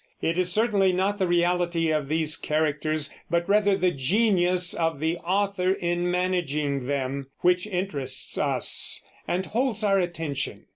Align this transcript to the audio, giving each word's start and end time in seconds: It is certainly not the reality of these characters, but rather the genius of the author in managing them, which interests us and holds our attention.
It 0.19 0.35
is 0.35 0.51
certainly 0.51 0.91
not 0.91 1.19
the 1.19 1.27
reality 1.27 1.91
of 1.91 2.09
these 2.09 2.35
characters, 2.35 3.13
but 3.29 3.47
rather 3.47 3.77
the 3.77 3.91
genius 3.91 4.73
of 4.73 4.99
the 4.99 5.17
author 5.17 5.73
in 5.73 6.09
managing 6.09 6.87
them, 6.87 7.27
which 7.41 7.67
interests 7.67 8.35
us 8.39 9.05
and 9.27 9.45
holds 9.45 9.83
our 9.83 9.99
attention. 9.99 10.65